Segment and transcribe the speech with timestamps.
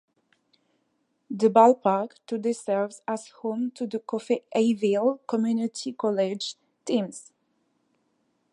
[1.29, 7.31] The ballpark today serves as home to the Coffeyville Community College teams.